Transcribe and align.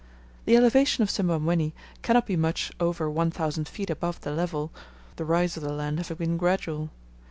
The 0.45 0.55
elevation 0.57 1.03
of 1.03 1.11
Simbamwenni 1.11 1.73
cannot 2.01 2.25
be 2.25 2.35
much 2.35 2.71
over 2.79 3.07
1,000 3.07 3.67
feet 3.67 3.91
above 3.91 4.19
the 4.21 4.31
level, 4.31 4.71
the 5.17 5.25
rise 5.25 5.55
of 5.57 5.61
the 5.61 5.71
land 5.71 5.99
having 5.99 6.17
been 6.17 6.37
gradual. 6.37 6.89